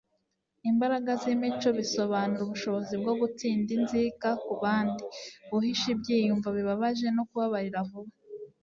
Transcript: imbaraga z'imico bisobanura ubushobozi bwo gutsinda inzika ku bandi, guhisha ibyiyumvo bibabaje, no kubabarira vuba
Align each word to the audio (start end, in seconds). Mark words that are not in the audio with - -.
imbaraga 0.69 1.11
z'imico 1.21 1.69
bisobanura 1.79 2.41
ubushobozi 2.43 2.93
bwo 3.01 3.13
gutsinda 3.21 3.69
inzika 3.77 4.27
ku 4.45 4.53
bandi, 4.61 5.03
guhisha 5.49 5.87
ibyiyumvo 5.93 6.47
bibabaje, 6.57 7.05
no 7.15 7.23
kubabarira 7.29 7.81
vuba 7.89 8.13